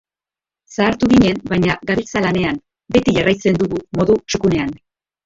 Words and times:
Zahartu 0.75 1.09
ginen 1.11 1.43
baina 1.51 1.75
gabiltza 1.89 2.23
lanean, 2.25 2.57
beti 2.97 3.15
jarraitzen 3.19 3.61
dugu 3.65 3.83
modu 4.01 4.17
txukunean. 4.31 4.73